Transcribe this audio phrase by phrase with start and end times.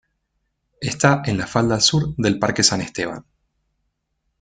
[0.81, 3.23] Está en la falda sur del parque San Esteban.